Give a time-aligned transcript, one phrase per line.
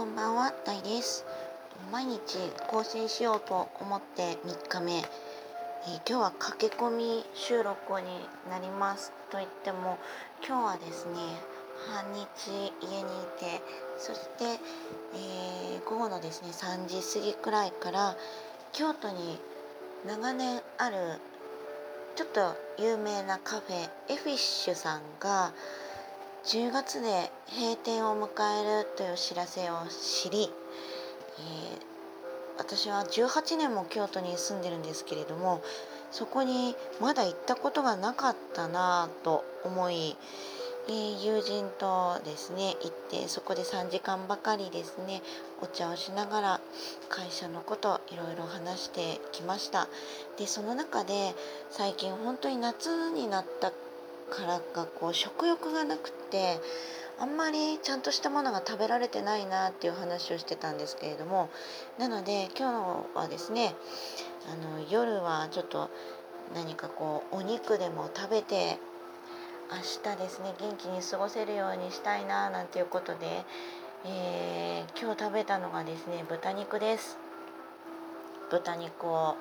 [0.00, 1.26] こんばんは、大です。
[1.92, 2.38] 毎日
[2.70, 5.04] 更新しようと思って3日目、えー、
[6.08, 8.06] 今日は駆け込み収録に
[8.48, 9.98] なりますと言っても
[10.42, 11.12] 今日はですね
[11.92, 13.60] 半日家にいて
[13.98, 14.58] そして、
[15.74, 18.16] えー、午後のですね3時過ぎくらいから
[18.72, 19.38] 京都に
[20.06, 20.96] 長年ある
[22.16, 25.52] ちょっと有名なカフェエフィッシュさんが
[26.44, 28.28] 10月で閉店を迎
[28.62, 30.48] えるという知らせを知り、
[31.38, 31.80] えー、
[32.56, 35.62] 私は18年も京都に住んでるんですけれども
[36.10, 40.16] そこにまだ行ったことがなかったなと思い、
[40.88, 45.20] えー、友人とですね行ってそこで3時間ばかりですね
[45.60, 46.60] お茶をしながら
[47.10, 49.88] 会社のこといろいろ話してきました。
[50.38, 51.34] でその中で
[51.68, 53.72] 最近本当に夏になった
[54.30, 56.60] からかこう食欲がなくて
[57.18, 61.50] あんまりちゃんとしたものが食べられてないなっていう話をしてたんですけれども
[61.98, 63.74] なので今日はですね
[64.50, 65.90] あの夜はちょっと
[66.54, 68.78] 何かこうお肉でも食べて
[69.70, 73.44] 明日ですね元気に過ごせるようにしたいななんていうことで、
[74.06, 77.18] えー、今日食べたのがですね豚肉です。
[78.50, 79.36] 豚肉を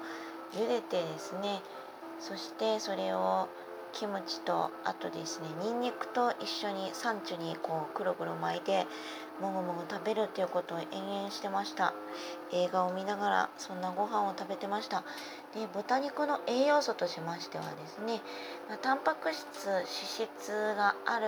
[0.54, 1.62] 茹でてですね
[2.20, 3.50] そしてそれを
[3.94, 8.88] キムチとあとですねにんにくと一緒に山中にこうくるくる巻いて
[9.42, 11.94] もぐもぐ食べるっていうことを延々してました。
[12.52, 15.04] 映画を見ながらそんなご飯を食べてました。
[15.54, 18.22] で豚肉の栄養素としましてはですね、
[18.68, 21.28] まあ、タンパク質脂質がある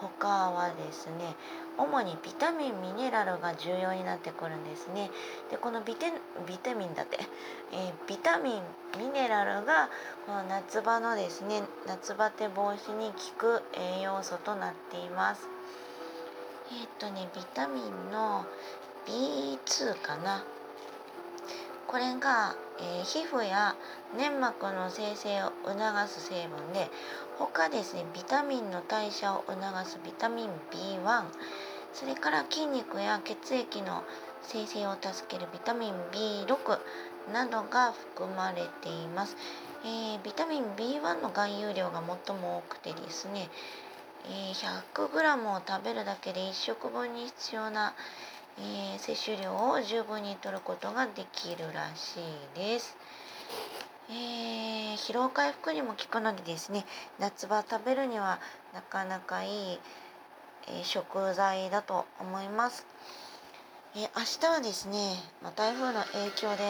[0.00, 1.36] 他はですね
[1.78, 5.10] 主にビタミンミネラルが重要になってくるんですね。
[5.50, 6.12] でこのビテ
[6.46, 7.18] ビタミンだって、
[7.72, 8.62] えー、ビタミン
[8.98, 9.88] ミネラルが
[10.26, 15.48] この夏場のですね夏バテ防止に効く栄養素となっています。
[16.72, 18.44] えっ、とねビタミンの
[19.06, 20.44] B2 かな。
[21.88, 23.74] これが、えー、皮膚や
[24.16, 26.90] 粘膜の生成を促す成分で
[27.38, 29.56] 他ですねビタミンの代謝を促
[29.86, 31.24] すビタミン B1
[31.94, 34.04] それから筋肉や血液の
[34.42, 36.78] 生成を助けるビタミン B6
[37.32, 39.34] などが含まれています、
[39.82, 43.48] えー、ビタミン B1 の含有量が最も多くてですね、
[44.26, 47.94] えー、100g を食べるだけで1食分に必要な、
[48.60, 52.96] えー、摂取量を十分に摂ることができるらしいです。
[54.10, 56.86] えー、疲労回復にも効くのでですね
[57.18, 58.40] 夏場食べるには
[58.72, 59.78] なかなかいい、
[60.68, 62.86] えー、食材だと思います。
[63.94, 66.64] えー、明日はですね、まあ、台風の影響で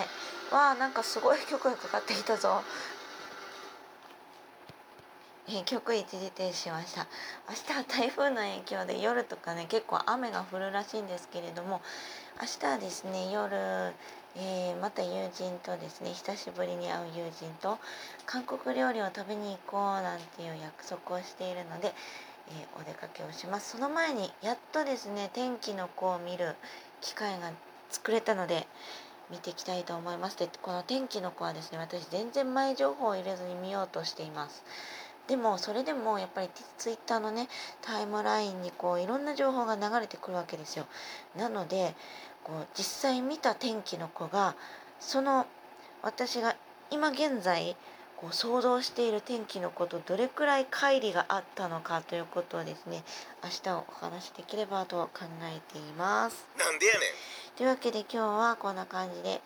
[0.52, 2.62] わあなんかすごい曲がかかってきたぞ
[5.50, 7.06] え曲一時停止しました。
[7.48, 11.80] 明日は台風の影響で夜とかね結構雨が降るらしいんですけれども
[12.38, 13.56] 明日はですね夜、
[14.36, 17.78] えー、また友人とですね久しぶりに会う友人と
[18.26, 21.94] 韓国料理を食べに行こうなんていう約束をしているので、
[22.48, 23.70] えー、お出かけをします。
[23.70, 26.56] その前にやっとですね天気の子を見る
[27.00, 27.52] 機会が
[27.88, 28.66] 作れたので
[29.30, 30.38] 見ていきたいと思います。
[30.38, 34.62] でこの天気の子はですね私全然前情報を入れずに見ようとしています。
[35.28, 37.48] でもそれでもやっぱりツイッターのね
[37.82, 40.86] タイムラインにこういろんな情報が流れてくるわけですよ。
[41.36, 41.94] なので
[42.42, 44.56] こう実際見た天気の子が
[44.98, 45.46] その
[46.02, 46.56] 私が
[46.90, 47.76] 今現在
[48.16, 53.04] こう想像している天気のことどれくらい乖離があったのかということをですね
[53.44, 56.46] 明日お話しできればと考えています。
[56.58, 57.00] なんでやねん
[57.56, 59.42] というわけで今日はこんな感じで、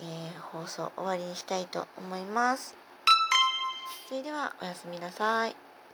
[0.00, 2.83] えー、放送終わりにしたいと思います。
[4.06, 5.63] それではおやすみなさい。